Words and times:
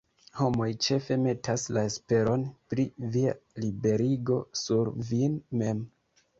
Homoj 0.37 0.69
ĉefe 0.85 1.17
metas 1.25 1.65
la 1.77 1.83
esperon 1.91 2.47
pri 2.73 2.87
via 3.19 3.37
liberigo 3.67 4.41
sur 4.65 4.93
vin 5.15 5.41
mem. 5.65 5.89